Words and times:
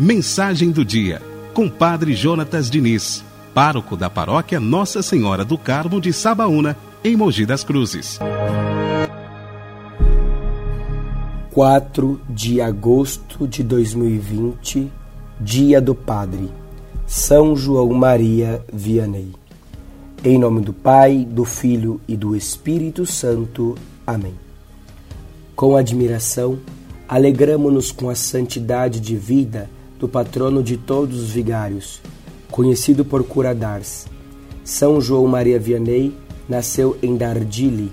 Mensagem 0.00 0.70
do 0.70 0.84
dia, 0.84 1.20
com 1.52 1.68
Padre 1.68 2.14
Jonatas 2.14 2.70
Diniz, 2.70 3.22
pároco 3.52 3.96
da 3.96 4.08
paróquia 4.08 4.58
Nossa 4.58 5.02
Senhora 5.02 5.44
do 5.44 5.58
Carmo 5.58 6.00
de 6.00 6.12
Sabaúna, 6.12 6.76
em 7.04 7.16
Mogi 7.16 7.44
das 7.44 7.62
Cruzes. 7.62 8.18
4 11.52 12.20
de 12.30 12.60
agosto 12.60 13.46
de 13.46 13.62
2020, 13.62 14.90
Dia 15.40 15.80
do 15.80 15.94
Padre, 15.94 16.50
São 17.06 17.54
João 17.56 17.92
Maria 17.92 18.64
Vianney. 18.72 19.32
Em 20.24 20.38
nome 20.38 20.60
do 20.60 20.72
Pai, 20.72 21.26
do 21.28 21.44
Filho 21.44 22.00
e 22.06 22.16
do 22.16 22.36
Espírito 22.36 23.04
Santo. 23.04 23.74
Amém. 24.06 24.34
Com 25.56 25.76
admiração, 25.76 26.58
alegramo-nos 27.10 27.90
com 27.90 28.08
a 28.08 28.14
santidade 28.14 29.00
de 29.00 29.16
vida 29.16 29.68
do 29.98 30.08
patrono 30.08 30.62
de 30.62 30.76
todos 30.76 31.20
os 31.20 31.30
vigários, 31.30 32.00
conhecido 32.48 33.04
por 33.04 33.24
Curadars. 33.24 34.06
São 34.62 35.00
João 35.00 35.26
Maria 35.26 35.58
Vianney 35.58 36.14
nasceu 36.48 36.96
em 37.02 37.16
Dardilly 37.16 37.90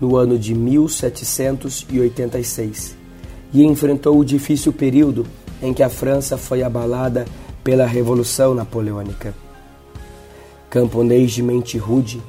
no 0.00 0.16
ano 0.16 0.36
de 0.36 0.52
1786 0.52 2.96
e 3.54 3.62
enfrentou 3.62 4.18
o 4.18 4.24
difícil 4.24 4.72
período 4.72 5.24
em 5.62 5.72
que 5.72 5.84
a 5.84 5.88
França 5.88 6.36
foi 6.36 6.64
abalada 6.64 7.24
pela 7.62 7.86
Revolução 7.86 8.52
Napoleônica. 8.52 9.32
Camponês 10.68 11.30
de 11.30 11.40
mente 11.40 11.78
rude, 11.78 12.20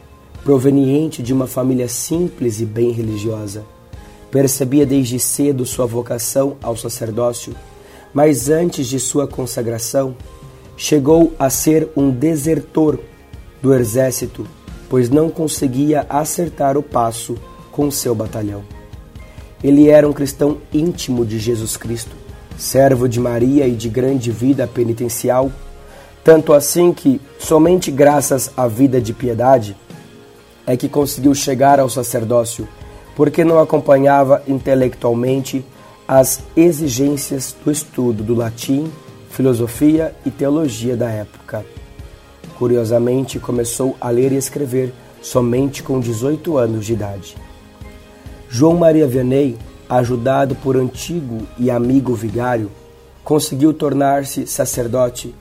proveniente 0.44 1.24
de 1.24 1.34
uma 1.34 1.48
família 1.48 1.88
simples 1.88 2.62
e 2.62 2.66
bem 2.66 2.92
religiosa, 2.92 3.66
percebia 4.32 4.86
desde 4.86 5.20
cedo 5.20 5.66
sua 5.66 5.86
vocação 5.86 6.58
ao 6.62 6.76
sacerdócio 6.76 7.56
mas 8.18 8.50
antes 8.50 8.88
de 8.88 9.00
sua 9.00 9.28
consagração, 9.28 10.16
chegou 10.76 11.34
a 11.38 11.52
ser 11.52 11.88
um 11.96 12.10
desertor 12.10 13.00
do 13.62 13.72
exército, 13.74 14.48
pois 14.90 15.08
não 15.08 15.30
conseguia 15.30 16.04
acertar 16.10 16.78
o 16.78 16.82
passo 16.82 17.36
com 17.72 17.92
seu 17.92 18.16
batalhão. 18.16 18.64
Ele 19.64 19.88
era 19.88 20.10
um 20.10 20.14
cristão 20.14 20.58
íntimo 20.74 21.26
de 21.26 21.38
Jesus 21.38 21.78
Cristo, 21.78 22.16
servo 22.58 23.08
de 23.08 23.20
Maria 23.20 23.68
e 23.68 23.76
de 23.76 23.88
grande 23.88 24.32
vida 24.32 24.68
penitencial, 24.68 25.52
tanto 26.24 26.54
assim 26.54 26.94
que, 26.94 27.22
somente 27.38 27.92
graças 27.92 28.52
à 28.58 28.68
vida 28.68 29.00
de 29.00 29.14
piedade, 29.14 29.76
é 30.66 30.76
que 30.76 30.90
conseguiu 30.90 31.36
chegar 31.36 31.80
ao 31.80 31.88
sacerdócio, 31.88 32.68
porque 33.18 33.44
não 33.44 33.60
acompanhava 33.60 34.44
intelectualmente 34.48 35.66
as 36.08 36.44
exigências 36.56 37.56
do 37.66 37.72
estudo 37.72 38.24
do 38.24 38.36
latim, 38.36 38.92
filosofia 39.32 40.14
e 40.24 40.30
teologia 40.30 40.96
da 40.96 41.10
época. 41.10 41.66
Curiosamente, 42.60 43.40
começou 43.40 43.98
a 44.00 44.12
ler 44.12 44.32
e 44.32 44.36
escrever 44.36 44.94
somente 45.20 45.82
com 45.82 46.00
18 46.00 46.60
anos 46.60 46.86
de 46.86 46.94
idade. 46.94 47.36
João 48.48 48.78
Maria 48.78 49.08
Vianney, 49.08 49.58
ajudado 49.90 50.54
por 50.54 50.78
antigo 50.78 51.40
e 51.58 51.72
amigo 51.72 52.14
vigário, 52.14 52.70
conseguiu 53.24 53.74
tornar-se 53.74 54.46
sacerdote 54.46 55.34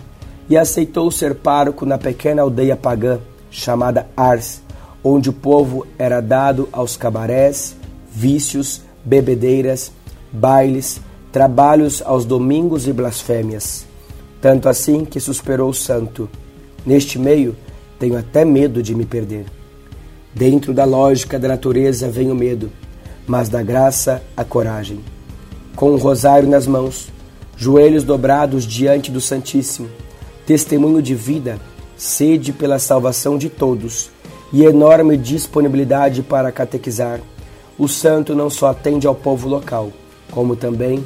e 0.48 0.56
aceitou 0.56 1.10
ser 1.10 1.34
pároco 1.34 1.84
na 1.84 1.98
pequena 1.98 2.40
aldeia 2.40 2.74
pagã 2.74 3.20
chamada 3.50 4.08
Ars, 4.16 4.62
onde 5.08 5.30
o 5.30 5.32
povo 5.32 5.86
era 5.96 6.20
dado 6.20 6.68
aos 6.72 6.96
cabarés, 6.96 7.76
vícios, 8.12 8.80
bebedeiras 9.04 9.92
bailes, 10.32 11.00
trabalhos 11.30 12.02
aos 12.04 12.24
domingos 12.24 12.88
e 12.88 12.92
blasfêmias. 12.92 13.86
Tanto 14.40 14.68
assim 14.68 15.04
que 15.04 15.20
suspirou 15.20 15.70
o 15.70 15.74
santo. 15.74 16.28
Neste 16.84 17.18
meio, 17.20 17.56
tenho 18.00 18.18
até 18.18 18.44
medo 18.44 18.82
de 18.82 18.94
me 18.96 19.06
perder. 19.06 19.46
Dentro 20.34 20.74
da 20.74 20.84
lógica 20.84 21.38
da 21.38 21.48
natureza 21.48 22.10
vem 22.10 22.30
o 22.32 22.34
medo, 22.34 22.70
mas 23.26 23.48
da 23.48 23.62
graça 23.62 24.22
a 24.36 24.44
coragem. 24.44 25.00
Com 25.76 25.92
o 25.92 25.96
rosário 25.96 26.48
nas 26.48 26.66
mãos, 26.66 27.08
joelhos 27.56 28.02
dobrados 28.02 28.66
diante 28.66 29.10
do 29.10 29.20
Santíssimo, 29.20 29.88
testemunho 30.44 31.00
de 31.00 31.14
vida, 31.14 31.60
sede 31.96 32.52
pela 32.52 32.78
salvação 32.78 33.38
de 33.38 33.48
todos 33.48 34.10
e 34.56 34.64
enorme 34.64 35.18
disponibilidade 35.18 36.22
para 36.22 36.50
catequizar, 36.50 37.20
o 37.78 37.86
santo 37.86 38.34
não 38.34 38.48
só 38.48 38.68
atende 38.68 39.06
ao 39.06 39.14
povo 39.14 39.46
local, 39.46 39.92
como 40.30 40.56
também 40.56 41.04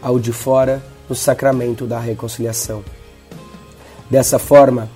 ao 0.00 0.18
de 0.18 0.32
fora 0.32 0.82
no 1.06 1.14
sacramento 1.14 1.84
da 1.84 2.00
reconciliação. 2.00 2.82
Dessa 4.08 4.38
forma, 4.38 4.88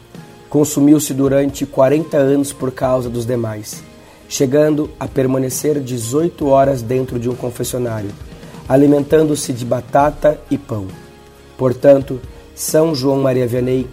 consumiu-se 0.49 1.13
durante 1.13 1.67
40 1.67 2.17
anos 2.17 2.51
por 2.51 2.73
causa 2.73 3.11
dos 3.11 3.27
demais, 3.27 3.85
chegando 4.27 4.89
a 4.99 5.07
permanecer 5.07 5.79
18 5.79 6.47
horas 6.47 6.81
dentro 6.81 7.19
de 7.19 7.29
um 7.29 7.35
confessionário, 7.35 8.11
alimentando-se 8.67 9.53
de 9.53 9.67
batata 9.67 10.41
e 10.51 10.57
pão. 10.57 10.87
Portanto, 11.59 12.19
São 12.55 12.95
João 12.95 13.21
Maria 13.21 13.47
Vianney, 13.47 13.87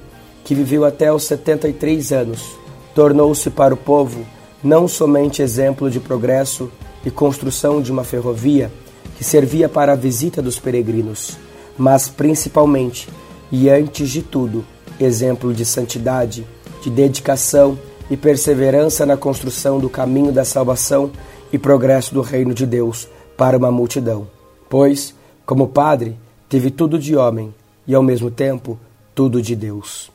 que 0.46 0.56
viveu 0.56 0.86
até 0.86 1.12
os 1.12 1.26
73 1.26 2.14
anos, 2.14 2.60
tornou-se 3.00 3.50
para 3.50 3.74
o 3.74 3.78
povo 3.78 4.26
não 4.62 4.86
somente 4.86 5.42
exemplo 5.42 5.90
de 5.90 6.02
progresso 6.02 6.70
e 7.06 7.10
construção 7.10 7.82
de 7.82 7.94
uma 7.94 8.04
ferrovia, 8.04 8.70
que 9.16 9.24
servia 9.24 9.70
para 9.70 9.94
a 9.94 9.96
visita 9.96 10.42
dos 10.42 10.60
peregrinos, 10.60 11.38
mas 11.78 12.10
principalmente 12.10 13.08
e 13.50 13.70
antes 13.70 14.10
de 14.10 14.22
tudo, 14.22 14.66
exemplo 15.00 15.54
de 15.54 15.64
santidade, 15.64 16.46
de 16.84 16.90
dedicação 16.90 17.80
e 18.12 18.18
perseverança 18.18 19.06
na 19.06 19.16
construção 19.16 19.80
do 19.80 19.90
caminho 19.90 20.34
da 20.34 20.44
salvação 20.44 21.10
e 21.54 21.58
progresso 21.58 22.14
do 22.14 22.20
reino 22.20 22.54
de 22.54 22.66
Deus 22.66 23.08
para 23.38 23.58
uma 23.58 23.72
multidão. 23.72 24.28
Pois, 24.70 25.16
como 25.46 25.70
padre, 25.70 26.18
teve 26.50 26.70
tudo 26.70 27.00
de 27.00 27.16
homem 27.16 27.56
e 27.88 27.96
ao 27.96 28.04
mesmo 28.04 28.30
tempo 28.30 28.78
tudo 29.16 29.42
de 29.42 29.56
Deus. 29.56 30.12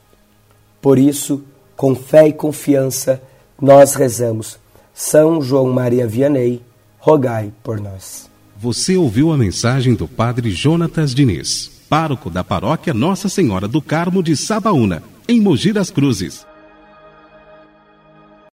Por 0.79 0.99
isso, 0.99 1.41
com 1.75 1.95
fé 1.95 2.27
e 2.27 2.33
confiança, 2.33 3.21
nós 3.61 3.95
rezamos: 3.95 4.59
São 4.93 5.41
João 5.41 5.71
Maria 5.71 6.07
Vianney, 6.07 6.61
rogai 6.97 7.51
por 7.63 7.79
nós. 7.79 8.29
Você 8.57 8.95
ouviu 8.95 9.31
a 9.31 9.37
mensagem 9.37 9.93
do 9.95 10.07
Padre 10.07 10.51
Jonatas 10.51 11.13
Diniz, 11.13 11.69
pároco 11.89 12.29
da 12.29 12.43
paróquia 12.43 12.93
Nossa 12.93 13.29
Senhora 13.29 13.67
do 13.67 13.81
Carmo 13.81 14.23
de 14.23 14.35
Sabaúna, 14.35 15.03
em 15.27 15.41
Mogi 15.41 15.73
das 15.73 15.89
Cruzes. 15.89 16.45